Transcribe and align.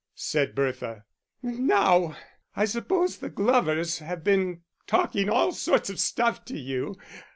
said 0.15 0.55
Bertha. 0.55 1.03
"Now 1.43 2.17
I 2.55 2.65
suppose 2.65 3.17
the 3.19 3.29
Glovers 3.29 3.99
have 3.99 4.23
been 4.23 4.61
talking 4.87 5.29
all 5.29 5.51
sorts 5.51 5.91
of 5.91 5.99
stuff 5.99 6.43
to 6.45 6.57
you. 6.57 6.97